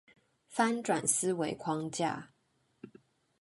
[0.47, 2.31] 翻轉思維框架